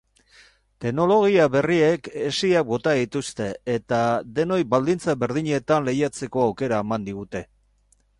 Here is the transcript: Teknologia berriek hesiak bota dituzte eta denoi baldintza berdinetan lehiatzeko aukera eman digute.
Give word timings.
Teknologia 0.83 1.43
berriek 1.55 2.07
hesiak 2.21 2.65
bota 2.71 2.93
dituzte 2.99 3.49
eta 3.73 3.99
denoi 4.39 4.59
baldintza 4.73 5.15
berdinetan 5.25 5.87
lehiatzeko 5.91 6.43
aukera 6.47 6.81
eman 6.87 7.07
digute. 7.11 7.43